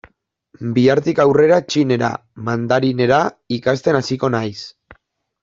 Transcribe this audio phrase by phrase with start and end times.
[0.77, 2.09] Bihartik aurrera txinera,
[2.49, 3.21] mandarinera,
[3.59, 4.61] ikasten hasiko naiz.